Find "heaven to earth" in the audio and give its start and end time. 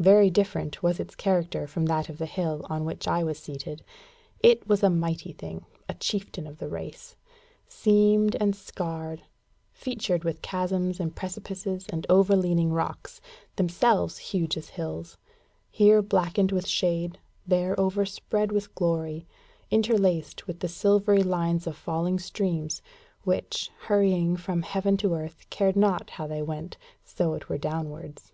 24.62-25.46